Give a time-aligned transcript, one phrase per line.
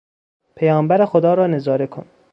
[0.55, 2.05] پیامبر خدا را نظاره کن!